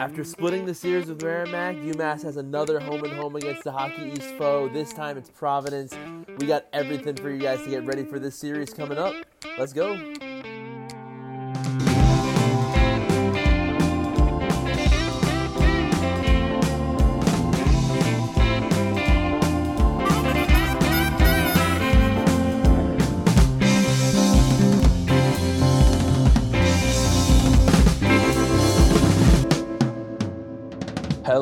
[0.00, 4.12] After splitting the series with Merrimack, UMass has another home and home against the Hockey
[4.12, 4.68] East foe.
[4.68, 5.92] This time it's Providence.
[6.38, 9.12] We got everything for you guys to get ready for this series coming up.
[9.58, 9.96] Let's go.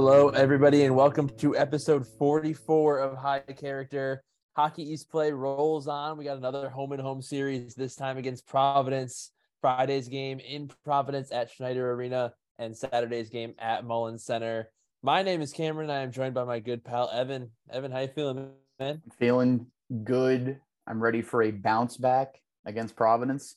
[0.09, 4.23] Hello, everybody, and welcome to episode 44 of High Character.
[4.55, 6.17] Hockey East play rolls on.
[6.17, 9.33] We got another home and home series, this time against Providence.
[9.61, 14.71] Friday's game in Providence at Schneider Arena, and Saturday's game at Mullins Center.
[15.03, 15.91] My name is Cameron.
[15.91, 17.49] I am joined by my good pal Evin.
[17.75, 19.03] Evin, how you feeling, man?
[19.19, 19.67] Feeling
[20.05, 20.61] good.
[20.87, 23.57] I'm ready for a bounce back against Providence.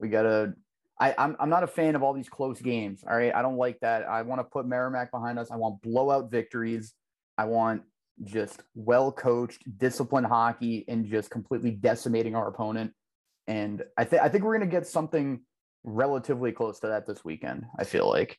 [0.00, 0.52] We got to
[1.00, 3.04] I, I'm, I'm not a fan of all these close games.
[3.08, 3.34] All right.
[3.34, 4.08] I don't like that.
[4.08, 5.50] I want to put Merrimack behind us.
[5.50, 6.94] I want blowout victories.
[7.36, 7.82] I want
[8.24, 12.92] just well coached, disciplined hockey and just completely decimating our opponent.
[13.46, 15.40] And I think I think we're gonna get something
[15.84, 17.64] relatively close to that this weekend.
[17.78, 18.38] I feel like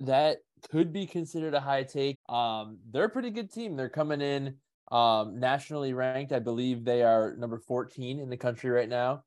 [0.00, 0.38] that
[0.70, 2.16] could be considered a high take.
[2.28, 3.76] Um, they're a pretty good team.
[3.76, 4.56] They're coming in
[4.90, 6.32] um, nationally ranked.
[6.32, 9.22] I believe they are number 14 in the country right now.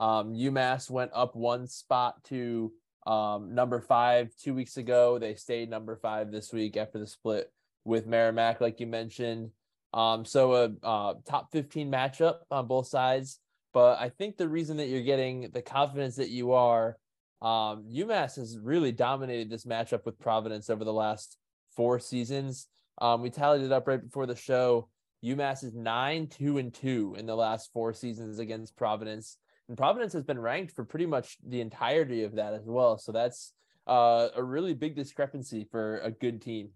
[0.00, 2.72] Um, UMass went up one spot to
[3.06, 5.18] um, number five two weeks ago.
[5.18, 7.50] They stayed number five this week after the split
[7.84, 9.50] with Merrimack, like you mentioned.
[9.94, 13.40] Um, so a uh, top 15 matchup on both sides.
[13.72, 16.96] But I think the reason that you're getting the confidence that you are,
[17.40, 21.36] um, UMass has really dominated this matchup with Providence over the last
[21.76, 22.66] four seasons.
[23.00, 24.88] Um, we tallied it up right before the show.
[25.24, 29.36] UMass is nine, two, and two in the last four seasons against Providence.
[29.68, 32.98] And Providence has been ranked for pretty much the entirety of that as well.
[32.98, 33.52] So that's
[33.86, 36.70] uh, a really big discrepancy for a good team.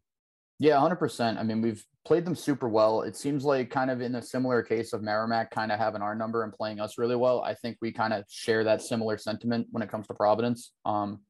[0.58, 1.38] Yeah, 100%.
[1.38, 3.02] I mean, we've played them super well.
[3.02, 6.14] It seems like kind of in a similar case of Merrimack kind of having our
[6.14, 7.42] number and playing us really well.
[7.42, 10.72] I think we kind of share that similar sentiment when it comes to Providence.
[10.84, 11.20] Um,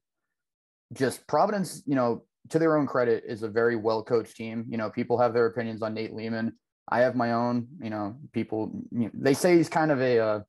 [0.92, 4.66] just Providence, you know, to their own credit, is a very well coached team.
[4.68, 6.52] You know, people have their opinions on Nate Leaman.
[6.88, 7.68] I have my own.
[7.80, 10.40] You know, people you know, they say he's kind of a uh,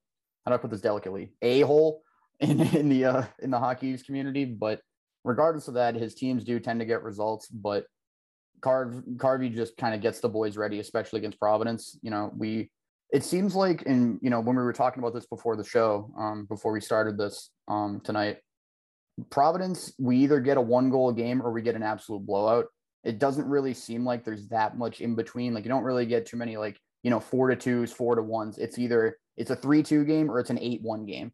[0.46, 1.34] how do I put this delicately?
[1.42, 2.02] A hole
[2.40, 4.82] in in the uh, in the hockey community, but
[5.24, 7.48] regardless of that, his teams do tend to get results.
[7.48, 7.86] But
[8.62, 11.98] Carv Carvel just kind of gets the boys ready, especially against Providence.
[12.02, 12.72] You know, we
[13.12, 16.12] it seems like in you know when we were talking about this before the show,
[16.18, 18.38] um, before we started this um tonight,
[19.30, 22.66] Providence we either get a one goal game or we get an absolute blowout.
[23.04, 25.54] It doesn't really seem like there's that much in between.
[25.54, 28.24] Like you don't really get too many like you know four to twos, four to
[28.24, 28.58] ones.
[28.58, 31.32] It's either it's a 3 2 game or it's an 8 1 game.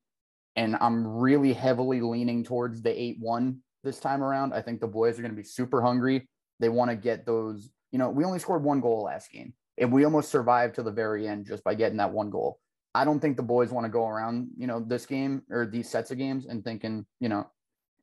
[0.56, 4.54] And I'm really heavily leaning towards the 8 1 this time around.
[4.54, 6.28] I think the boys are going to be super hungry.
[6.60, 9.92] They want to get those, you know, we only scored one goal last game and
[9.92, 12.60] we almost survived to the very end just by getting that one goal.
[12.94, 15.90] I don't think the boys want to go around, you know, this game or these
[15.90, 17.50] sets of games and thinking, you know,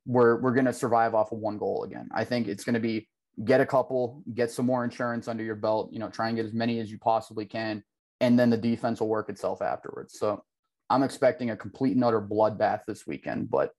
[0.05, 2.07] we're we're going to survive off of one goal again.
[2.15, 3.09] I think it's going to be
[3.43, 6.45] get a couple, get some more insurance under your belt, you know, try and get
[6.45, 7.83] as many as you possibly can
[8.19, 10.17] and then the defense will work itself afterwards.
[10.17, 10.43] So
[10.89, 13.71] I'm expecting a complete and utter bloodbath this weekend, but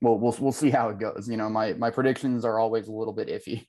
[0.00, 1.28] we'll we'll we'll see how it goes.
[1.28, 3.66] You know, my my predictions are always a little bit iffy.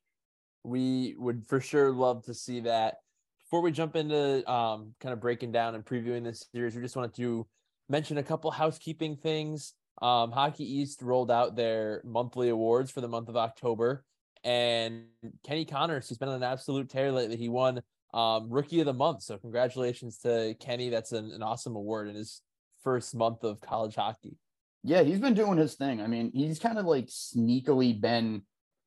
[0.63, 2.95] We would for sure love to see that.
[3.39, 6.95] Before we jump into um, kind of breaking down and previewing this series, we just
[6.95, 7.45] wanted to
[7.89, 9.73] mention a couple housekeeping things.
[10.01, 14.05] Um, Hockey East rolled out their monthly awards for the month of October,
[14.43, 15.03] and
[15.43, 17.81] Kenny Connors, he's been on an absolute tear lately, he won
[18.13, 19.23] um, rookie of the month.
[19.23, 20.89] So congratulations to Kenny.
[20.89, 22.41] That's an, an awesome award in his
[22.83, 24.37] first month of college hockey.
[24.83, 26.01] Yeah, he's been doing his thing.
[26.01, 28.41] I mean, he's kind of like sneakily been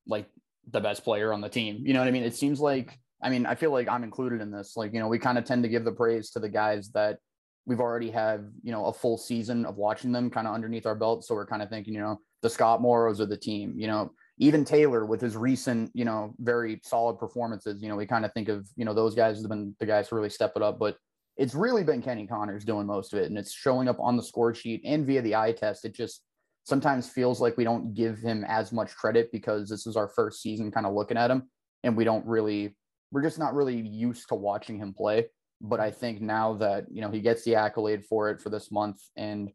[0.06, 0.26] like
[0.70, 1.82] the best player on the team.
[1.86, 2.24] You know what I mean?
[2.24, 4.76] It seems like, I mean, I feel like I'm included in this.
[4.76, 7.18] Like, you know, we kind of tend to give the praise to the guys that
[7.64, 10.94] we've already have, you know, a full season of watching them kind of underneath our
[10.94, 11.24] belt.
[11.24, 14.10] So we're kind of thinking, you know, the Scott Morrows of the team, you know,
[14.38, 18.32] even Taylor with his recent, you know, very solid performances, you know, we kind of
[18.32, 20.78] think of, you know, those guys have been the guys to really step it up,
[20.78, 20.96] but
[21.36, 23.26] it's really been Kenny Connors doing most of it.
[23.26, 25.84] And it's showing up on the score sheet and via the eye test.
[25.84, 26.22] It just
[26.64, 30.42] sometimes feels like we don't give him as much credit because this is our first
[30.42, 31.48] season kind of looking at him
[31.82, 32.76] and we don't really,
[33.12, 35.26] we're just not really used to watching him play.
[35.60, 38.72] But I think now that, you know, he gets the accolade for it for this
[38.72, 39.50] month and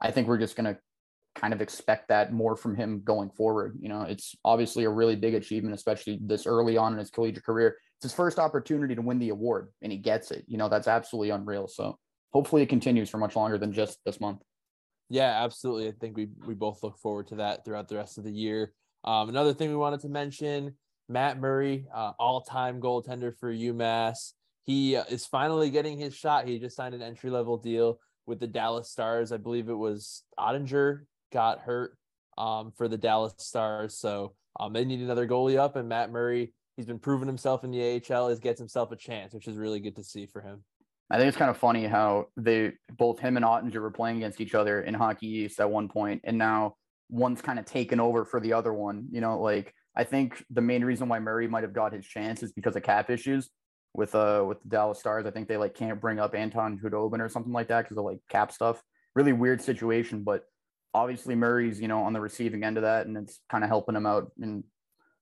[0.00, 0.80] I think we're just going to
[1.38, 3.76] kind of expect that more from him going forward.
[3.80, 7.44] You know, it's obviously a really big achievement, especially this early on in his collegiate
[7.44, 7.76] career.
[7.96, 10.44] It's his first opportunity to win the award and he gets it.
[10.46, 11.68] You know, that's absolutely unreal.
[11.68, 11.98] So
[12.32, 14.42] hopefully it continues for much longer than just this month.
[15.10, 15.88] Yeah, absolutely.
[15.88, 18.72] I think we we both look forward to that throughout the rest of the year.
[19.04, 20.74] Um, another thing we wanted to mention
[21.08, 24.32] Matt Murray, uh, all time goaltender for UMass.
[24.64, 26.46] He uh, is finally getting his shot.
[26.46, 29.32] He just signed an entry level deal with the Dallas Stars.
[29.32, 31.96] I believe it was Oettinger got hurt
[32.36, 33.98] um, for the Dallas Stars.
[33.98, 37.70] So um, they need another goalie up, and Matt Murray, he's been proving himself in
[37.70, 40.64] the AHL, is gets himself a chance, which is really good to see for him.
[41.10, 44.40] I think it's kind of funny how they both him and Oettinger were playing against
[44.40, 46.74] each other in Hockey East at one point, and now
[47.08, 49.08] one's kind of taken over for the other one.
[49.10, 52.42] You know, like I think the main reason why Murray might have got his chance
[52.42, 53.48] is because of cap issues
[53.94, 55.24] with uh with the Dallas Stars.
[55.24, 58.04] I think they like can't bring up Anton Khudobin or something like that because of
[58.04, 58.82] like cap stuff.
[59.14, 60.44] Really weird situation, but
[60.94, 63.96] obviously Murray's you know on the receiving end of that, and it's kind of helping
[63.96, 64.64] him out, and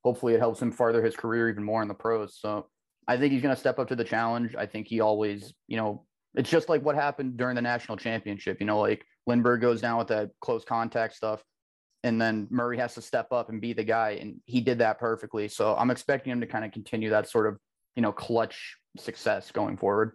[0.04, 2.38] hopefully it helps him further his career even more in the pros.
[2.40, 2.66] So
[3.08, 4.54] I think he's going to step up to the challenge.
[4.56, 6.04] I think he always you know
[6.34, 8.58] it's just like what happened during the national championship.
[8.60, 11.42] You know, like Lindberg goes down with that close contact stuff
[12.06, 15.00] and then Murray has to step up and be the guy, and he did that
[15.00, 15.48] perfectly.
[15.48, 17.58] So I'm expecting him to kind of continue that sort of
[17.96, 20.12] you know clutch success going forward.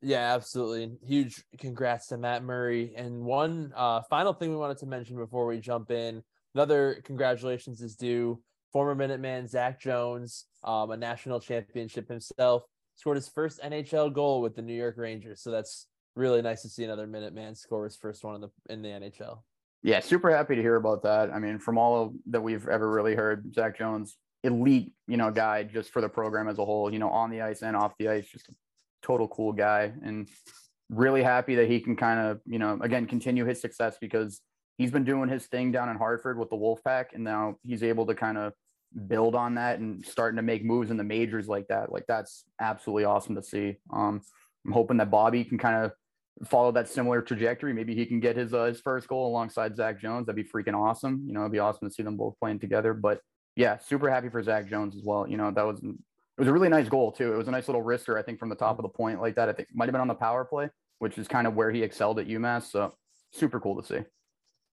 [0.00, 0.96] Yeah, absolutely.
[1.04, 2.92] Huge congrats to Matt Murray.
[2.96, 6.22] And one uh, final thing we wanted to mention before we jump in,
[6.54, 8.40] another congratulations is due.
[8.72, 12.62] Former Minuteman Zach Jones, um, a national championship himself,
[12.96, 15.40] scored his first NHL goal with the New York Rangers.
[15.42, 18.82] So that's really nice to see another Minuteman score his first one in the in
[18.82, 19.40] the NHL.
[19.82, 21.30] Yeah, super happy to hear about that.
[21.30, 25.62] I mean, from all that we've ever really heard, Zach Jones, elite, you know, guy
[25.62, 28.08] just for the program as a whole, you know, on the ice and off the
[28.08, 28.50] ice, just
[29.02, 29.92] total cool guy.
[30.04, 30.28] And
[30.90, 34.40] really happy that he can kind of, you know, again, continue his success because
[34.78, 37.06] he's been doing his thing down in Hartford with the Wolfpack.
[37.14, 38.52] And now he's able to kind of
[39.06, 41.92] build on that and starting to make moves in the majors like that.
[41.92, 43.76] Like that's absolutely awesome to see.
[43.92, 44.22] Um,
[44.64, 45.92] I'm hoping that Bobby can kind of
[46.46, 47.72] follow that similar trajectory.
[47.72, 50.26] Maybe he can get his uh, his first goal alongside Zach Jones.
[50.26, 51.22] That'd be freaking awesome.
[51.26, 52.94] You know, it'd be awesome to see them both playing together.
[52.94, 53.20] But
[53.56, 55.28] yeah, super happy for Zach Jones as well.
[55.28, 55.82] You know, that was
[56.38, 57.34] it was a really nice goal too.
[57.34, 59.34] It was a nice little wrister, I think, from the top of the point like
[59.34, 59.48] that.
[59.48, 60.70] I think might have been on the power play,
[61.00, 62.70] which is kind of where he excelled at UMass.
[62.70, 62.94] So
[63.32, 64.04] super cool to see.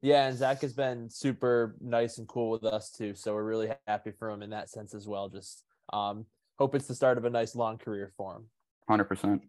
[0.03, 3.15] Yeah, and Zach has been super nice and cool with us too.
[3.15, 5.31] So we're really happy for him in that sense as well.
[5.31, 6.27] Just um,
[6.59, 8.45] hope it's the start of a nice long career for him.
[8.87, 9.41] Hundred percent.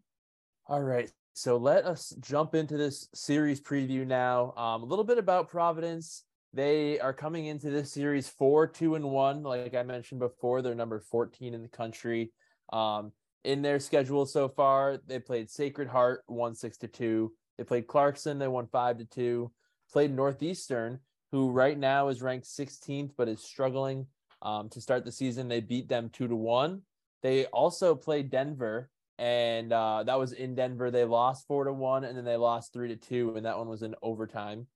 [0.68, 1.12] All right.
[1.34, 4.54] So let us jump into this series preview now.
[4.56, 6.24] Um, a little bit about Providence.
[6.56, 9.44] They are coming into this series four, two, and one.
[9.44, 12.32] Like I mentioned before, they're number 14 in the country.
[12.72, 13.12] Um,
[13.44, 17.34] in their schedule so far, they played Sacred Heart, one six to two.
[17.58, 19.52] They played Clarkson, they won five to two.
[19.92, 21.00] Played Northeastern,
[21.34, 24.08] who right now is ranked 16th but is struggling
[24.42, 25.50] um, to start the season.
[25.50, 26.84] They beat them two to one.
[27.22, 30.90] They also played Denver, and uh, that was in Denver.
[30.90, 33.68] They lost four to one, and then they lost three to two, and that one
[33.68, 34.68] was in overtime.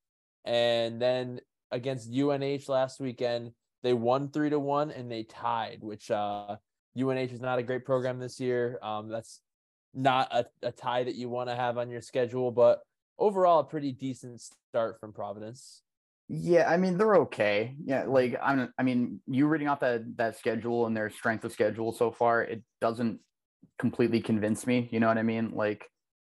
[0.44, 1.40] And then
[1.70, 3.52] against UNH last weekend,
[3.82, 6.56] they won three to one, and they tied, which uh,
[6.98, 8.78] UNH is not a great program this year.
[8.82, 9.40] Um, that's
[9.94, 12.80] not a, a tie that you want to have on your schedule, but
[13.18, 14.40] overall, a pretty decent
[14.70, 15.82] start from Providence.
[16.32, 17.74] Yeah, I mean they're okay.
[17.84, 18.72] Yeah, like I'm.
[18.78, 22.44] I mean, you reading off that that schedule and their strength of schedule so far,
[22.44, 23.18] it doesn't
[23.80, 24.88] completely convince me.
[24.92, 25.50] You know what I mean?
[25.54, 25.90] Like,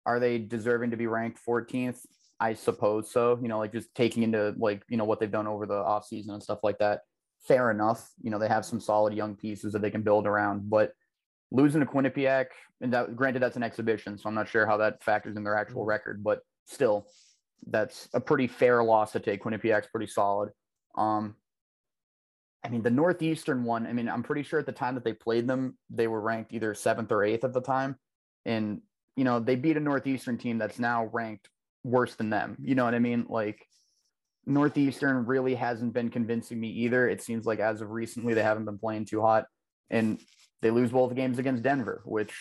[0.06, 1.98] are they deserving to be ranked 14th?
[2.42, 3.38] I suppose so.
[3.40, 6.30] You know, like just taking into like, you know, what they've done over the offseason
[6.30, 7.02] and stuff like that.
[7.46, 8.10] Fair enough.
[8.20, 10.92] You know, they have some solid young pieces that they can build around, but
[11.52, 12.46] losing to Quinnipiac,
[12.80, 15.56] and that granted that's an exhibition, so I'm not sure how that factors in their
[15.56, 15.90] actual mm-hmm.
[15.90, 17.06] record, but still,
[17.68, 19.44] that's a pretty fair loss to take.
[19.44, 20.50] Quinnipiac's pretty solid.
[20.96, 21.36] Um,
[22.64, 25.12] I mean, the Northeastern one, I mean, I'm pretty sure at the time that they
[25.12, 27.96] played them, they were ranked either seventh or eighth at the time.
[28.44, 28.80] And,
[29.16, 31.48] you know, they beat a Northeastern team that's now ranked
[31.84, 32.56] worse than them.
[32.60, 33.26] You know what I mean?
[33.28, 33.66] Like,
[34.44, 37.08] Northeastern really hasn't been convincing me either.
[37.08, 39.46] It seems like as of recently, they haven't been playing too hot.
[39.90, 40.20] And
[40.62, 42.34] they lose both games against Denver, which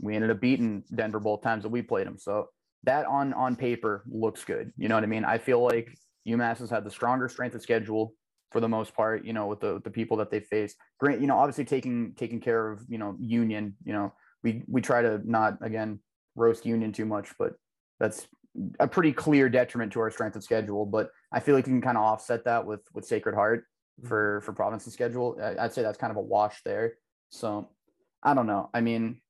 [0.00, 2.18] we ended up beating Denver both times that we played them.
[2.18, 2.48] So
[2.84, 4.72] that on on paper looks good.
[4.76, 5.24] You know what I mean?
[5.24, 8.12] I feel like UMass has had the stronger strength of schedule
[8.50, 10.74] for the most part, you know, with the the people that they face.
[10.98, 14.12] Great, you know, obviously taking taking care of, you know, Union, you know,
[14.42, 16.00] we we try to not again
[16.36, 17.54] roast Union too much, but
[17.98, 18.26] that's
[18.80, 20.86] a pretty clear detriment to our strength of schedule.
[20.86, 23.64] But I feel like you can kind of offset that with with Sacred Heart
[24.00, 24.08] mm-hmm.
[24.08, 25.38] for for Providence's schedule.
[25.58, 26.94] I'd say that's kind of a wash there.
[27.30, 27.68] So
[28.22, 28.70] I don't know.
[28.74, 29.20] I mean,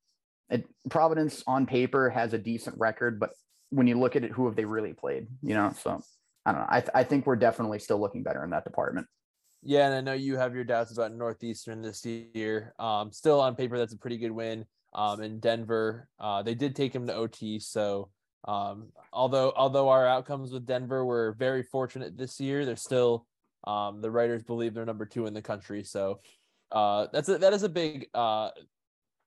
[0.50, 3.30] it, Providence on paper has a decent record, but
[3.70, 5.26] when you look at it, who have they really played?
[5.42, 6.00] You know, so
[6.46, 6.66] I don't know.
[6.68, 9.06] I, th- I think we're definitely still looking better in that department.
[9.62, 12.74] Yeah, and I know you have your doubts about Northeastern this year.
[12.78, 14.64] Um, still on paper, that's a pretty good win.
[14.94, 17.58] Um, in Denver, uh, they did take him to OT.
[17.58, 18.08] So,
[18.48, 23.26] um, although although our outcomes with Denver were very fortunate this year, they're still
[23.64, 26.20] Um, the writers believe they're number two in the country, so
[26.72, 28.50] uh, that's a, that is a big uh,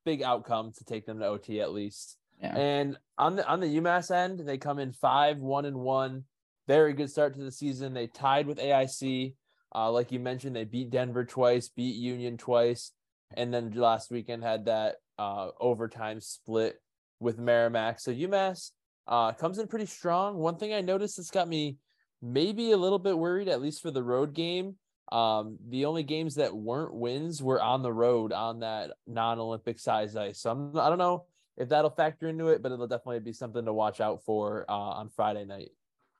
[0.04, 2.16] big outcome to take them to OT at least.
[2.40, 2.56] Yeah.
[2.56, 6.24] And on the on the UMass end, they come in five one and one.
[6.66, 7.92] Very good start to the season.
[7.92, 9.34] They tied with AIC.
[9.74, 12.92] Uh, like you mentioned, they beat Denver twice, beat Union twice,
[13.36, 16.80] and then last weekend had that uh, overtime split
[17.20, 18.00] with Merrimack.
[18.00, 18.72] So UMass
[19.06, 20.36] uh, comes in pretty strong.
[20.36, 21.76] One thing I noticed that's got me
[22.20, 24.76] maybe a little bit worried, at least for the road game.
[25.10, 30.16] Um, the only games that weren't wins were on the road on that non-Olympic size
[30.16, 30.40] ice.
[30.40, 31.26] So I'm, I don't know
[31.58, 34.72] if that'll factor into it, but it'll definitely be something to watch out for uh,
[34.72, 35.70] on Friday night.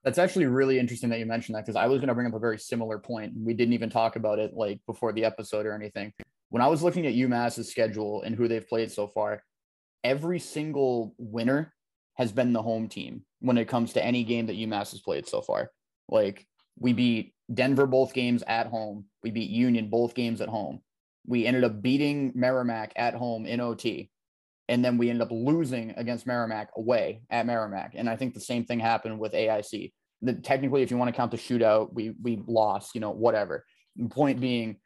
[0.05, 2.35] That's actually really interesting that you mentioned that because I was going to bring up
[2.35, 3.33] a very similar point.
[3.37, 6.13] We didn't even talk about it like before the episode or anything.
[6.51, 9.43] When I was looking at UMass's schedule and who they've played so far,
[10.05, 11.73] every single winner
[12.23, 15.29] has been the home team when it comes to any game that UMass has played
[15.29, 15.73] so far.
[16.09, 16.47] Like
[16.79, 19.07] we beat Denver both games at home.
[19.25, 20.81] We beat Union both games at home.
[21.27, 24.11] We ended up beating Merrimack at home in OT.
[24.69, 27.95] And then we ended up losing against Merrimack away at Merrimack.
[27.97, 29.93] And I think the same thing happened with AIC.
[30.23, 33.67] The, technically, if you want to count the shootout, we we lost, you know, whatever.
[34.11, 34.77] Point being,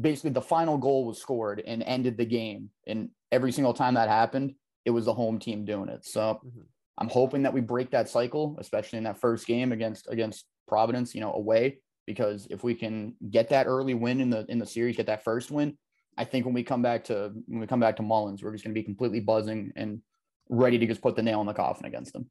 [0.00, 2.70] basically the final goal was scored and ended the game.
[2.86, 6.06] And every single time that happened, it was the home team doing it.
[6.06, 6.60] So mm-hmm.
[6.98, 11.14] I'm hoping that we break that cycle, especially in that first game against against Providence,
[11.14, 11.78] you know, away.
[12.06, 15.24] Because if we can get that early win in the in the series, get that
[15.24, 15.76] first win,
[16.16, 18.64] I think when we come back to when we come back to Mullins, we're just
[18.64, 20.00] going to be completely buzzing and
[20.48, 22.30] ready to just put the nail in the coffin against them.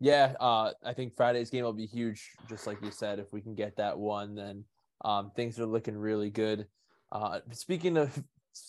[0.00, 3.18] Yeah, uh, I think Friday's game will be huge, just like you said.
[3.18, 4.64] If we can get that one, then
[5.04, 6.66] um, things are looking really good.
[7.10, 8.22] Uh, speaking of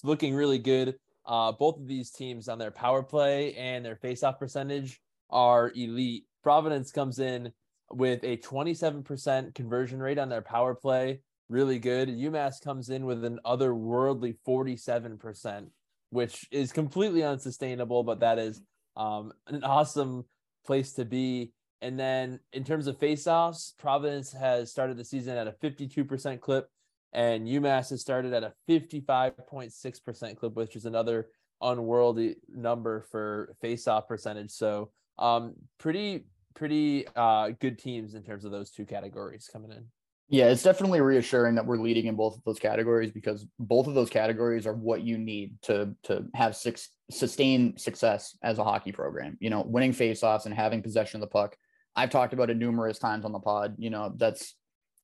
[0.04, 0.96] looking really good,
[1.26, 6.26] uh, both of these teams on their power play and their faceoff percentage are elite.
[6.44, 7.52] Providence comes in
[7.92, 11.20] with a 27% conversion rate on their power play.
[11.50, 12.10] Really good.
[12.10, 15.68] UMass comes in with an otherworldly 47%,
[16.10, 18.62] which is completely unsustainable, but that is
[18.96, 20.26] um, an awesome
[20.66, 21.52] place to be.
[21.82, 26.68] And then in terms of faceoffs, Providence has started the season at a 52% clip,
[27.16, 31.30] and UMass has started at a 55.6% clip, which is another
[31.62, 34.52] unworldly number for faceoff percentage.
[34.52, 39.86] So um, pretty pretty uh, good teams in terms of those two categories coming in.
[40.28, 43.94] Yeah, it's definitely reassuring that we're leading in both of those categories because both of
[43.94, 48.92] those categories are what you need to to have six sustain success as a hockey
[48.92, 49.38] program.
[49.40, 51.56] You know, winning faceoffs and having possession of the puck.
[51.96, 53.76] I've talked about it numerous times on the pod.
[53.78, 54.56] You know, that's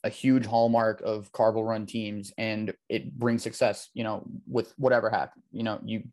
[0.03, 5.09] a huge hallmark of Carvel run teams and it brings success, you know, with whatever
[5.09, 5.45] happens.
[5.51, 6.03] You know, you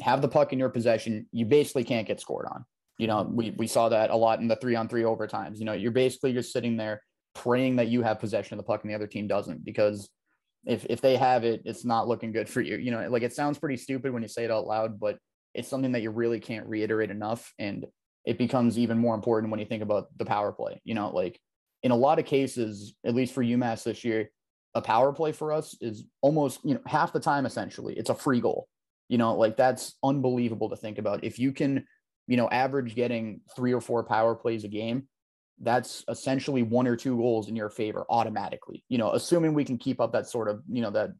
[0.00, 2.64] have the puck in your possession, you basically can't get scored on.
[2.98, 5.58] You know, we, we saw that a lot in the three on three overtimes.
[5.58, 7.02] You know, you're basically just sitting there
[7.34, 10.08] praying that you have possession of the puck and the other team doesn't because
[10.64, 12.76] if if they have it, it's not looking good for you.
[12.76, 15.18] You know, like it sounds pretty stupid when you say it out loud, but
[15.54, 17.52] it's something that you really can't reiterate enough.
[17.58, 17.86] And
[18.24, 20.80] it becomes even more important when you think about the power play.
[20.84, 21.38] You know, like
[21.82, 24.30] in a lot of cases, at least for UMass this year,
[24.74, 27.94] a power play for us is almost, you know, half the time essentially.
[27.94, 28.68] It's a free goal.
[29.08, 31.22] You know, like that's unbelievable to think about.
[31.22, 31.86] If you can
[32.26, 35.08] you know, average getting three or four power plays a game,
[35.60, 38.84] that's essentially one or two goals in your favor automatically.
[38.88, 41.10] You know, assuming we can keep up that sort of, you know, that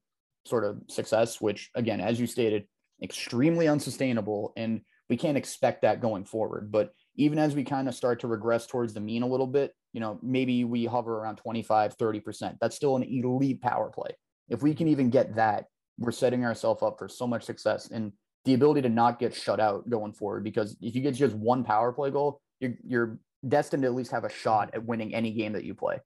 [0.45, 2.67] sort of success, which again, as you stated,
[3.03, 4.53] extremely unsustainable.
[4.57, 6.71] And we can't expect that going forward.
[6.71, 9.73] But even as we kind of start to regress towards the mean a little bit,
[9.97, 12.59] you know, maybe we hover around 25, 30%.
[12.61, 14.11] That's still an elite power play.
[14.51, 15.65] If we can even get that,
[15.99, 17.91] we're setting ourselves up for so much success.
[17.91, 18.13] And
[18.45, 20.45] the ability to not get shut out going forward.
[20.45, 24.11] Because if you get just one power play goal, you're you're destined to at least
[24.11, 25.99] have a shot at winning any game that you play.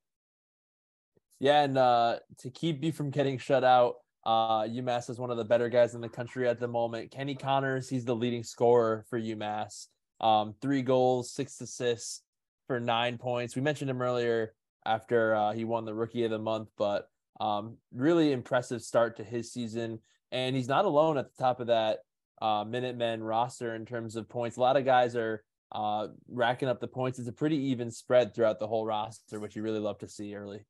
[1.40, 5.36] Yeah, and uh, to keep you from getting shut out, uh, UMass is one of
[5.36, 7.10] the better guys in the country at the moment.
[7.10, 9.88] Kenny Connors, he's the leading scorer for UMass.
[10.20, 12.22] Um, three goals, six assists
[12.70, 13.56] for nine points.
[13.56, 14.54] We mentioned him earlier
[14.86, 17.08] after uh, he won the Rookie of the Month, but
[17.40, 19.98] um, really impressive start to his season.
[20.30, 21.98] And he's not alone at the top of that
[22.40, 24.56] uh, Minutemen roster in terms of points.
[24.56, 27.18] A lot of guys are uh, racking up the points.
[27.18, 30.36] It's a pretty even spread throughout the whole roster, which you really love to see
[30.36, 30.60] early.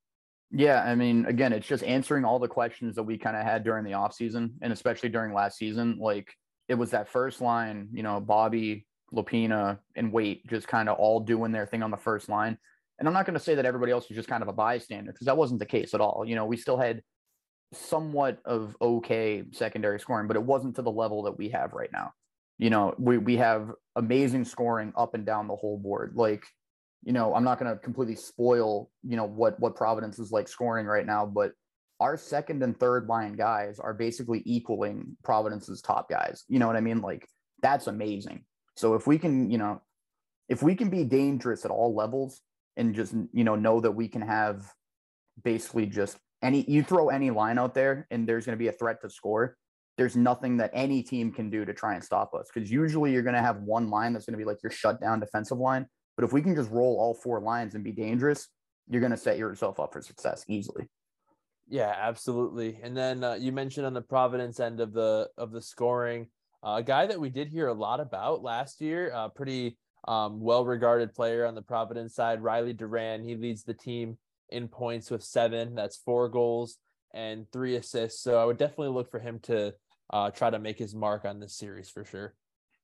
[0.50, 3.62] Yeah, I mean, again, it's just answering all the questions that we kind of had
[3.62, 5.98] during the offseason and especially during last season.
[6.00, 6.32] Like
[6.66, 11.20] it was that first line, you know, Bobby, Lopina, and Wait just kind of all
[11.20, 12.58] doing their thing on the first line.
[12.98, 15.12] And I'm not going to say that everybody else was just kind of a bystander
[15.12, 16.24] because that wasn't the case at all.
[16.26, 17.02] You know, we still had
[17.72, 21.90] somewhat of okay secondary scoring, but it wasn't to the level that we have right
[21.92, 22.12] now.
[22.58, 26.12] You know, we we have amazing scoring up and down the whole board.
[26.14, 26.44] Like
[27.02, 30.48] you know, I'm not going to completely spoil, you know, what what Providence is like
[30.48, 31.52] scoring right now, but
[31.98, 36.44] our second and third line guys are basically equaling Providence's top guys.
[36.48, 37.00] You know what I mean?
[37.00, 37.26] Like
[37.62, 38.44] that's amazing.
[38.80, 39.82] So if we can, you know,
[40.48, 42.40] if we can be dangerous at all levels
[42.78, 44.64] and just, you know, know that we can have
[45.44, 48.72] basically just any you throw any line out there and there's going to be a
[48.72, 49.56] threat to score,
[49.98, 53.22] there's nothing that any team can do to try and stop us because usually you're
[53.22, 55.86] going to have one line that's going to be like your shutdown defensive line.
[56.16, 58.48] But if we can just roll all four lines and be dangerous,
[58.88, 60.88] you're going to set yourself up for success easily.
[61.68, 62.78] Yeah, absolutely.
[62.82, 66.28] And then uh, you mentioned on the Providence end of the of the scoring,
[66.64, 69.76] uh, a guy that we did hear a lot about last year, a pretty
[70.06, 73.24] um, well regarded player on the Providence side, Riley Duran.
[73.24, 74.18] He leads the team
[74.50, 75.74] in points with seven.
[75.74, 76.76] That's four goals
[77.14, 78.22] and three assists.
[78.22, 79.74] So I would definitely look for him to
[80.12, 82.34] uh, try to make his mark on this series for sure.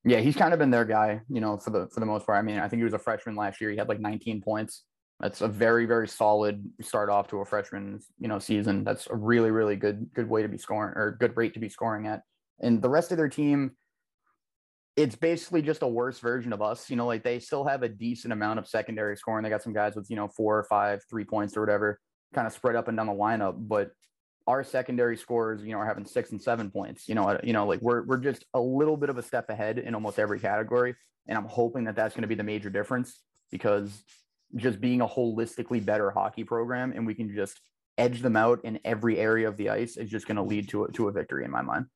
[0.04, 2.38] Yeah, he's kind of been their guy, you know, for the for the most part.
[2.38, 3.70] I mean, I think he was a freshman last year.
[3.70, 4.84] He had like 19 points.
[5.18, 8.84] That's a very very solid start off to a freshman, you know, season.
[8.84, 11.68] That's a really really good good way to be scoring or good rate to be
[11.68, 12.22] scoring at.
[12.60, 13.72] And the rest of their team,
[14.96, 16.88] it's basically just a worse version of us.
[16.88, 19.42] You know, like they still have a decent amount of secondary scoring.
[19.44, 22.00] They got some guys with you know four or five three points or whatever,
[22.34, 23.90] kind of spread up and down the lineup, but
[24.46, 27.08] our secondary scores, you know, are having six and seven points.
[27.08, 29.78] You know, you know, like we're we're just a little bit of a step ahead
[29.78, 30.94] in almost every category,
[31.26, 33.20] and I'm hoping that that's going to be the major difference
[33.50, 34.02] because
[34.54, 37.60] just being a holistically better hockey program, and we can just
[37.98, 40.84] edge them out in every area of the ice is just going to lead to
[40.84, 41.86] a, to a victory in my mind.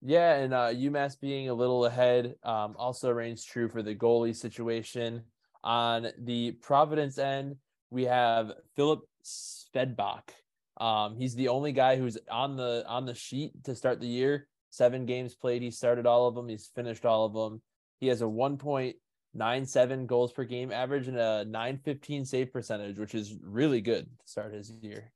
[0.00, 4.34] Yeah, and uh, UMass being a little ahead um, also reigns true for the goalie
[4.34, 5.22] situation.
[5.64, 7.56] On the Providence end,
[7.90, 10.30] we have Philip Svedebäck
[10.78, 14.46] um, he's the only guy who's on the on the sheet to start the year.
[14.70, 15.62] Seven games played.
[15.62, 16.48] He started all of them.
[16.48, 17.60] He's finished all of them.
[18.00, 23.34] He has a 1.97 goals per game average and a 915 save percentage, which is
[23.42, 25.10] really good to start his year.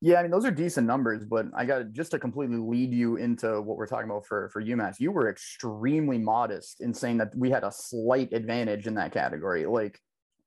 [0.00, 3.16] Yeah, I mean those are decent numbers, but I got just to completely lead you
[3.16, 5.00] into what we're talking about for for UMass.
[5.00, 9.66] You were extremely modest in saying that we had a slight advantage in that category.
[9.66, 10.00] Like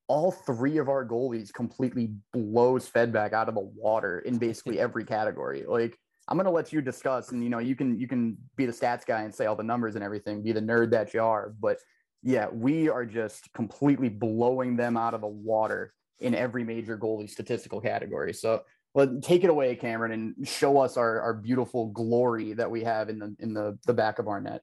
[0.08, 5.04] all three of our goalies completely blows Svedebäck out of the water in basically every
[5.04, 5.65] category.
[5.67, 5.97] Like
[6.30, 9.06] I'm gonna let you discuss, and you know you can you can be the stats
[9.06, 11.54] guy and say all the numbers and everything, be the nerd that you are.
[11.60, 11.78] But
[12.23, 17.30] yeah, we are just completely blowing them out of the water in every major goalie
[17.30, 18.32] statistical category.
[18.32, 18.62] So
[18.93, 23.10] but take it away, Cameron, and show us our, our beautiful glory that we have
[23.10, 24.62] in the in the, the back of our net.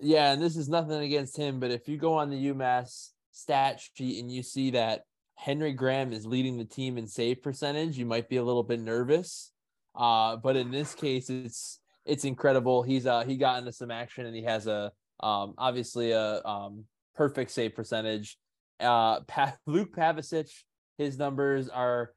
[0.00, 3.80] Yeah, and this is nothing against him, but if you go on the UMass stat
[3.94, 5.02] sheet and you see that
[5.36, 8.80] Henry Graham is leading the team in save percentage, you might be a little bit
[8.80, 9.52] nervous.
[9.94, 12.82] Uh, but in this case, it's it's incredible.
[12.82, 16.84] He's uh he got into some action and he has a um obviously a um
[17.14, 18.38] perfect save percentage.
[18.78, 19.20] Uh,
[19.66, 20.50] Luke Pavicic,
[20.98, 22.12] his numbers are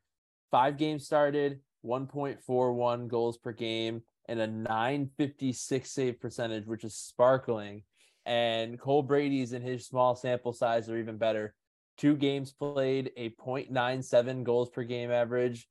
[0.52, 7.84] five games started, 1.41 goals per game, and a 956 save percentage, which is sparkling.
[8.26, 11.56] And Cole Brady's in his small sample size are even better.
[11.98, 15.68] Two games played, a 0.97 goals per game average.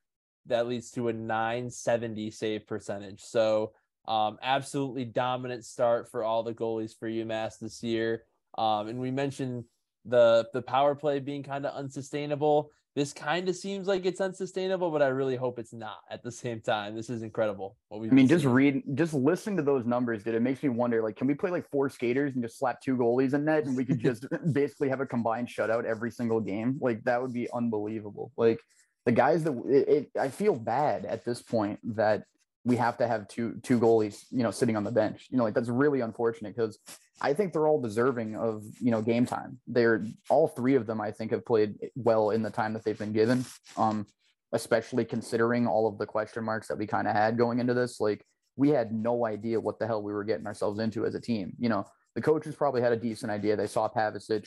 [0.46, 3.20] That leads to a 970 save percentage.
[3.20, 3.72] So,
[4.06, 8.24] um, absolutely dominant start for all the goalies for UMass this year.
[8.56, 9.64] Um, and we mentioned
[10.04, 14.90] the the power play being kind of unsustainable this kind of seems like it's unsustainable,
[14.90, 16.96] but I really hope it's not at the same time.
[16.96, 17.76] This is incredible.
[17.88, 20.68] What we I mean, just read, just listening to those numbers, dude, it makes me
[20.68, 23.66] wonder, like, can we play like four skaters and just slap two goalies in net
[23.66, 26.78] and we could just basically have a combined shutout every single game?
[26.80, 28.32] Like, that would be unbelievable.
[28.36, 28.60] Like,
[29.06, 32.24] the guys that it, it, I feel bad at this point that
[32.68, 35.26] we have to have two two goalies, you know, sitting on the bench.
[35.30, 36.78] You know, like that's really unfortunate because
[37.20, 39.58] I think they're all deserving of you know game time.
[39.66, 41.00] They're all three of them.
[41.00, 43.44] I think have played well in the time that they've been given.
[43.76, 44.06] Um,
[44.52, 48.00] especially considering all of the question marks that we kind of had going into this.
[48.00, 48.24] Like
[48.56, 51.52] we had no idea what the hell we were getting ourselves into as a team.
[51.58, 53.56] You know, the coaches probably had a decent idea.
[53.56, 54.46] They saw Pavicic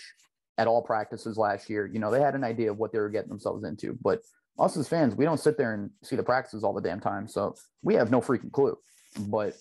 [0.57, 1.85] at all practices last year.
[1.85, 4.21] You know, they had an idea of what they were getting themselves into, but
[4.61, 7.27] us as fans, we don't sit there and see the practices all the damn time.
[7.27, 8.77] So we have no freaking clue.
[9.27, 9.55] But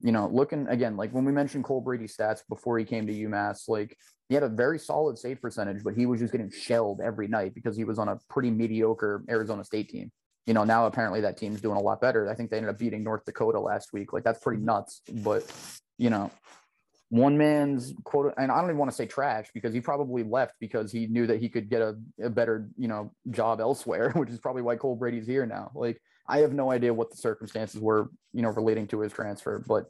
[0.00, 3.12] you know, looking again, like when we mentioned Cole Brady stats before he came to
[3.12, 3.96] UMass, like
[4.28, 7.54] he had a very solid save percentage, but he was just getting shelled every night
[7.54, 10.10] because he was on a pretty mediocre Arizona State team.
[10.46, 12.30] You know, now apparently that team's doing a lot better.
[12.30, 14.12] I think they ended up beating North Dakota last week.
[14.12, 15.00] Like that's pretty nuts.
[15.12, 15.44] But
[15.98, 16.30] you know,
[17.08, 20.54] one man's quote, and I don't even want to say trash because he probably left
[20.60, 24.30] because he knew that he could get a, a better, you know, job elsewhere, which
[24.30, 25.70] is probably why Cole Brady's here now.
[25.74, 29.62] Like I have no idea what the circumstances were, you know, relating to his transfer,
[29.66, 29.86] but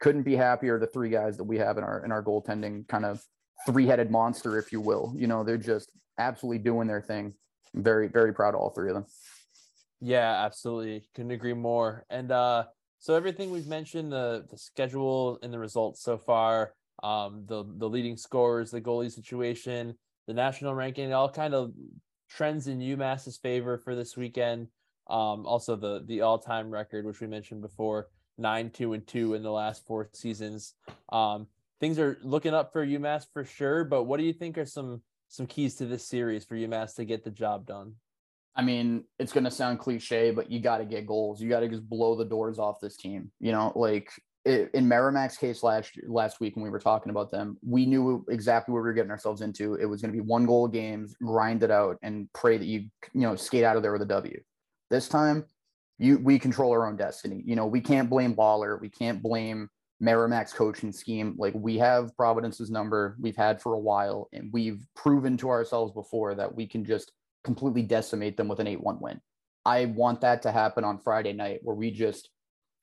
[0.00, 0.78] couldn't be happier.
[0.78, 3.22] The three guys that we have in our in our goaltending kind of
[3.66, 5.14] three headed monster, if you will.
[5.16, 7.34] You know, they're just absolutely doing their thing.
[7.74, 9.06] very, very proud of all three of them.
[10.00, 11.08] Yeah, absolutely.
[11.14, 12.04] Couldn't agree more.
[12.08, 12.64] And uh,
[12.98, 17.88] so everything we've mentioned, the the schedule and the results so far, um, the the
[17.88, 21.72] leading scores, the goalie situation, the national ranking, all kind of
[22.28, 24.68] trends in UMass's favor for this weekend.
[25.08, 29.34] Um, also the the all time record, which we mentioned before, nine two and two
[29.34, 30.74] in the last four seasons.
[31.10, 31.46] Um,
[31.80, 33.84] things are looking up for UMass for sure.
[33.84, 37.04] But what do you think are some some keys to this series for UMass to
[37.04, 37.94] get the job done?
[38.58, 41.40] I mean, it's going to sound cliche, but you got to get goals.
[41.40, 43.30] You got to just blow the doors off this team.
[43.38, 44.10] You know, like
[44.44, 48.72] in Merrimack's case last last week when we were talking about them, we knew exactly
[48.72, 49.74] what we were getting ourselves into.
[49.74, 52.88] It was going to be one goal games, grind it out, and pray that you
[53.14, 54.40] you know skate out of there with a W.
[54.90, 55.44] This time,
[55.98, 57.42] you we control our own destiny.
[57.46, 58.80] You know, we can't blame Baller.
[58.80, 59.68] We can't blame
[60.00, 61.36] Merrimack's coaching scheme.
[61.38, 65.92] Like we have Providence's number, we've had for a while, and we've proven to ourselves
[65.92, 67.12] before that we can just
[67.48, 69.22] completely decimate them with an 8 1 win.
[69.64, 72.28] I want that to happen on Friday night where we just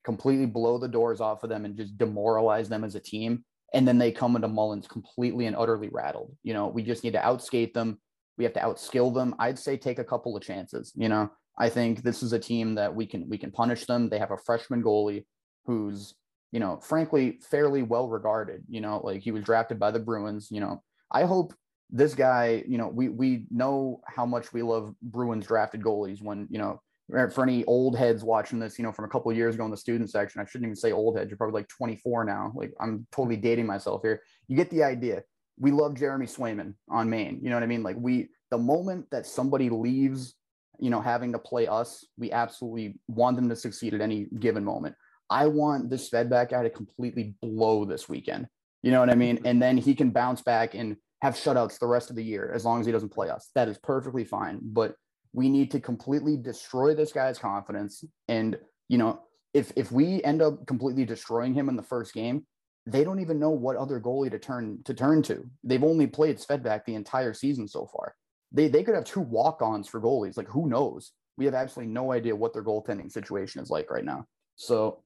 [0.04, 3.44] completely blow the doors off of them and just demoralize them as a team.
[3.74, 6.36] And then they come into Mullins completely and utterly rattled.
[6.42, 8.00] You know, we just need to outskate them.
[8.38, 9.36] We have to outskill them.
[9.38, 10.92] I'd say take a couple of chances.
[10.96, 14.08] You know, I think this is a team that we can we can punish them.
[14.08, 15.26] They have a freshman goalie
[15.64, 16.12] who's,
[16.50, 18.64] you know, frankly fairly well regarded.
[18.68, 20.48] You know, like he was drafted by the Bruins.
[20.50, 21.54] You know, I hope
[21.90, 26.46] this guy, you know, we we know how much we love Bruins drafted goalies when,
[26.50, 26.80] you know,
[27.12, 29.70] er, for any old heads watching this, you know, from a couple years ago in
[29.70, 31.30] the student section, I shouldn't even say old heads.
[31.30, 32.52] You're probably like 24 now.
[32.54, 34.22] Like I'm totally dating myself here.
[34.48, 35.22] You get the idea.
[35.58, 37.40] We love Jeremy Swayman on Maine.
[37.42, 37.82] You know what I mean?
[37.82, 40.34] Like we, the moment that somebody leaves,
[40.78, 44.64] you know, having to play us, we absolutely want them to succeed at any given
[44.64, 44.94] moment.
[45.30, 48.46] I want this Svedebäck guy to completely blow this weekend.
[48.82, 49.36] You know what I mean?
[49.36, 49.46] Mm-hmm.
[49.46, 52.64] And then he can bounce back and have shutouts the rest of the year as
[52.64, 53.50] long as he doesn't play us.
[53.54, 54.60] That is perfectly fine.
[54.62, 54.94] But
[55.32, 58.04] we need to completely destroy this guy's confidence.
[58.28, 59.20] And, you know,
[59.54, 62.46] if if we end up completely destroying him in the first game,
[62.86, 65.44] they don't even know what other goalie to turn to turn to.
[65.64, 68.14] They've only played Svedebäck the entire season so far.
[68.52, 70.36] They they could have two walk-ons for goalies.
[70.36, 71.12] Like who knows?
[71.36, 74.26] We have absolutely no idea what their goaltending situation is like right now.
[74.56, 75.02] So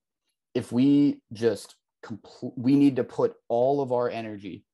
[0.55, 4.64] if we just complete, we need to put all of our energy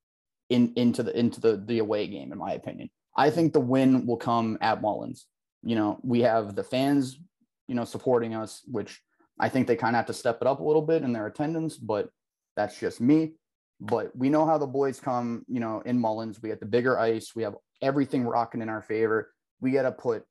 [0.48, 2.90] in into the into the the away game, in my opinion.
[3.16, 5.26] I think the win will come at Mullins
[5.66, 7.18] you know, we have the fans,
[7.66, 9.02] you know, supporting us, which
[9.38, 11.26] I think they kind of have to step it up a little bit in their
[11.26, 12.08] attendance, but
[12.54, 13.32] that's just me.
[13.80, 16.40] But we know how the boys come, you know, in Mullins.
[16.40, 17.34] We have the bigger ice.
[17.34, 19.32] We have everything rocking in our favor.
[19.60, 20.22] We got to put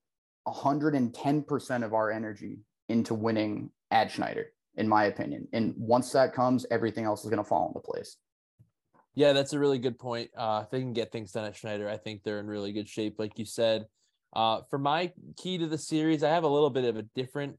[0.48, 4.48] 110% of our energy into winning at Schneider,
[4.78, 5.50] in my opinion.
[5.52, 8.16] And once that comes, everything else is going to fall into place.
[9.16, 10.30] Yeah, that's a really good point.
[10.36, 12.90] Uh, if they can get things done at Schneider, I think they're in really good
[12.90, 13.16] shape.
[13.18, 13.86] Like you said,
[14.34, 17.58] uh, for my key to the series, I have a little bit of a different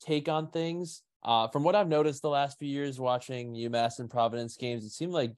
[0.00, 1.02] take on things.
[1.24, 4.90] Uh, from what I've noticed the last few years watching UMass and Providence games, it
[4.90, 5.32] seemed like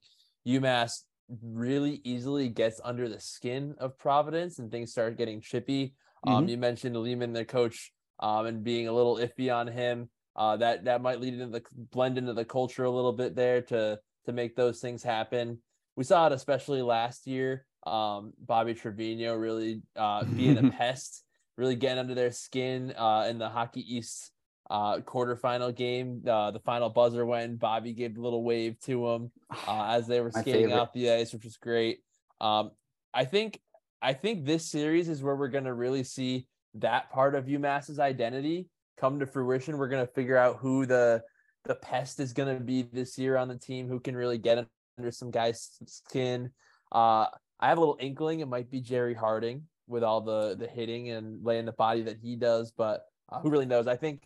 [0.47, 1.03] UMass
[1.43, 5.95] really easily gets under the skin of Providence and things start getting chippy.
[6.27, 6.39] Um, mm-hmm.
[6.39, 10.11] Um, you mentioned Leaman, the coach, um, and being a little iffy on him.
[10.37, 13.63] Uh, that that might lead into the blend into the culture a little bit there
[13.63, 13.99] to
[14.31, 15.59] to make those things happen.
[15.97, 21.25] We saw it especially last year um, Bobby Trivigno really uh, being a pest,
[21.57, 24.31] really getting under their skin uh, in the Hockey East
[24.69, 26.23] uh, quarterfinal game.
[26.27, 27.59] Uh, the final buzzer went.
[27.59, 29.33] Bobby gave a little wave to him
[29.67, 32.01] uh, as they were skating off the ice, which was great.
[32.41, 32.71] Um,
[33.13, 33.61] I think
[34.03, 37.99] I think this series is where we're going to really see that part of UMass's
[37.99, 39.77] identity come to fruition.
[39.77, 41.23] We're going to figure out who the
[41.65, 44.67] the pest is going to be this year on the team, who can really get
[44.99, 46.51] under some guys' skin.
[46.93, 47.27] Uh,
[47.61, 51.11] I have a little inkling it might be Jerry Harding with all the the hitting
[51.11, 53.87] and laying the body that he does, but uh, who really knows?
[53.87, 54.23] I think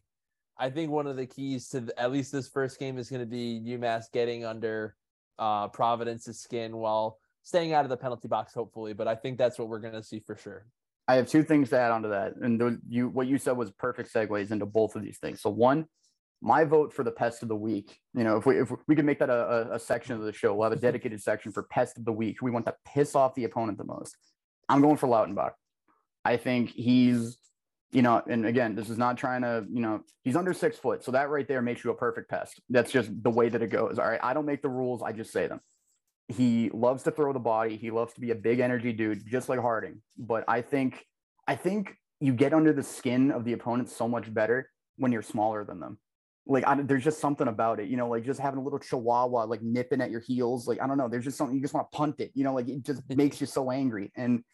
[0.58, 3.22] I think one of the keys to the, at least this first game is going
[3.22, 4.94] to be UMass getting under
[5.38, 8.92] uh, Providence's skin while staying out of the penalty box, hopefully.
[8.92, 10.66] But I think that's what we're going to see for sure.
[11.08, 13.70] I have two things to add onto that, and the, you what you said was
[13.72, 15.42] perfect segues into both of these things.
[15.42, 15.86] So one,
[16.44, 17.98] my vote for the pest of the week.
[18.12, 20.54] You know, if we if we can make that a, a, section of the show,
[20.54, 22.42] we'll have a dedicated section for pest of the week.
[22.42, 24.14] We want to piss off the opponent the most.
[24.68, 25.52] I'm going for Lautenbach.
[26.22, 27.38] I think he's,
[27.92, 31.02] you know, and again, this is not trying to, you know, he's under six foot,
[31.02, 32.60] so that right there makes you a perfect pest.
[32.68, 33.98] That's just the way that it goes.
[33.98, 35.62] All right, I don't make the rules; I just say them.
[36.28, 37.78] He loves to throw the body.
[37.78, 40.02] He loves to be a big energy dude, just like Harding.
[40.18, 41.06] But I think,
[41.48, 45.22] I think you get under the skin of the opponent so much better when you're
[45.22, 45.98] smaller than them
[46.46, 49.44] like I, there's just something about it, you know, like just having a little chihuahua
[49.44, 50.68] like nipping at your heels.
[50.68, 52.54] Like I don't know, there's just something you just want to punt it, you know,
[52.54, 54.12] like it just makes you so angry.
[54.16, 54.44] And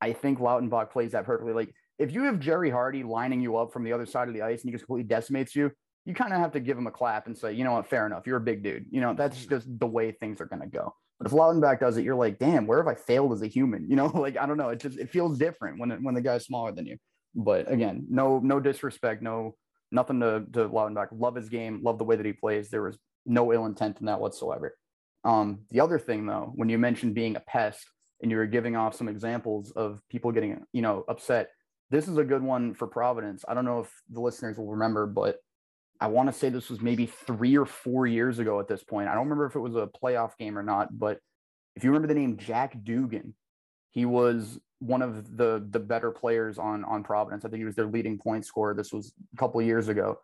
[0.00, 1.54] I think Lautenbach plays that perfectly.
[1.54, 4.42] Like if you have Jerry Harding lining you up from the other side of the
[4.42, 5.70] ice and he just completely decimates you,
[6.04, 8.06] you kind of have to give him a clap and say, you know what, fair
[8.06, 8.26] enough.
[8.26, 8.86] You're a big dude.
[8.90, 9.50] You know, that's mm-hmm.
[9.50, 10.94] just the way things are going to go.
[11.18, 13.88] But if Lautenbach does it, you're like, damn, where have I failed as a human?
[13.88, 14.70] You know, like I don't know.
[14.70, 16.96] It just it feels different when it, when the guy's smaller than you.
[17.34, 19.54] But again, no no disrespect, no
[19.92, 21.08] nothing to to Lautenbach.
[21.12, 22.70] Love his game, love the way that he plays.
[22.70, 24.76] There was no ill intent in that whatsoever.
[25.24, 27.86] Um, the other thing though, when you mentioned being a pest
[28.20, 31.50] and you were giving off some examples of people getting you know upset,
[31.90, 33.44] this is a good one for Providence.
[33.46, 35.36] I don't know if the listeners will remember, but
[36.00, 39.08] I want to say this was maybe three or four years ago at this point.
[39.08, 41.20] I don't remember if it was a playoff game or not, but
[41.76, 43.34] if you remember the name Jack Dugan,
[43.90, 47.44] he was one of the the better players on on Providence.
[47.44, 48.74] I think he was their leading point scorer.
[48.74, 50.18] This was a couple of years ago.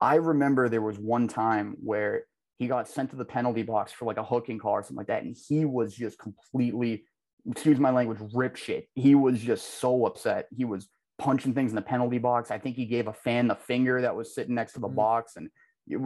[0.00, 2.24] I remember there was one time where
[2.58, 5.08] he got sent to the penalty box for like a hooking call or something like
[5.08, 7.04] that, and he was just completely,
[7.50, 8.88] excuse my language, rip shit.
[8.94, 10.46] He was just so upset.
[10.56, 10.88] He was
[11.18, 12.50] punching things in the penalty box.
[12.50, 14.96] I think he gave a fan the finger that was sitting next to the mm-hmm.
[14.96, 15.50] box, and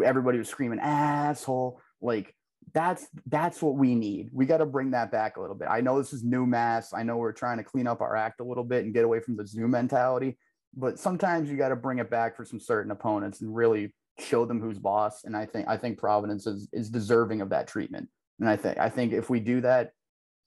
[0.03, 1.81] everybody was screaming asshole.
[2.01, 2.35] Like
[2.73, 4.31] that's that's what we need.
[4.33, 5.69] We got to bring that back a little bit.
[5.69, 6.93] I know this is new mass.
[6.93, 9.21] I know we're trying to clean up our act a little bit and get away
[9.21, 10.39] from the Zoom mentality,
[10.77, 14.45] but sometimes you got to bring it back for some certain opponents and really show
[14.45, 15.25] them who's boss.
[15.25, 18.09] And I think I think Providence is is deserving of that treatment.
[18.39, 19.93] And I think I think if we do that,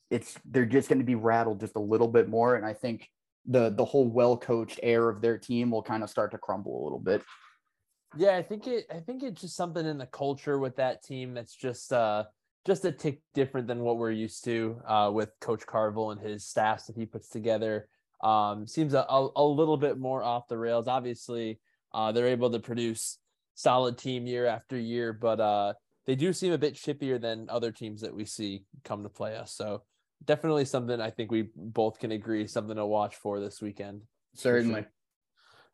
[0.10, 2.56] it's they're just going to be rattled just a little bit more.
[2.56, 3.10] And I think
[3.46, 6.82] the the whole well coached air of their team will kind of start to crumble
[6.82, 7.22] a little bit.
[8.14, 11.34] Yeah, I think it I think it's just something in the culture with that team
[11.34, 12.26] that's just uh
[12.66, 16.46] just a tick different than what we're used to uh with Coach Carvel and his
[16.46, 17.88] staffs that he puts together.
[18.24, 20.88] Um seems a, a, a little bit more off the rails.
[20.88, 21.60] Obviously,
[21.94, 23.18] uh they're able to produce
[23.56, 25.74] solid team year after year, but uh
[26.06, 29.36] they do seem a bit chippier than other teams that we see come to play
[29.36, 29.54] us.
[29.54, 29.84] So
[30.24, 34.02] definitely something I think we both can agree something to watch for this weekend.
[34.36, 34.82] Certainly.
[34.82, 34.92] Sure.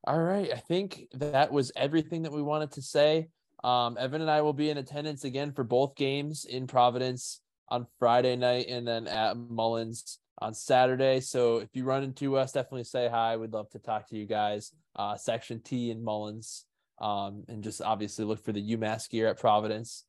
[0.06, 0.50] All right.
[0.52, 3.28] I think that was everything that we wanted to say.
[3.64, 7.86] Um, Evin and I will be in attendance again for both games in Providence on
[8.00, 11.20] Friday night and then at Mullins on Saturday.
[11.20, 13.36] So if you run into us, definitely say hi.
[13.36, 14.72] We'd love to talk to you guys.
[14.96, 16.66] Uh, Section T in Mullins.
[17.02, 20.06] Um, and just obviously look for the UMass gear at Providence.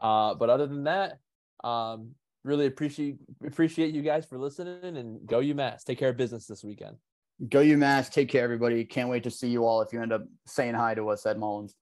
[0.00, 1.18] Uh, but other than that,
[1.64, 2.10] um,
[2.44, 5.84] really appreciate appreciate you guys for listening and go UMass.
[5.84, 6.96] Take care of business this weekend.
[7.50, 8.10] Go UMass.
[8.10, 8.82] Take care, everybody.
[8.84, 11.38] Can't wait to see you all if you end up saying hi to us at
[11.38, 11.74] Mullins.